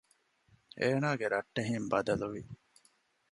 [0.79, 2.41] އޭނާގެ ރައްޓެހިން ބަދަލުވި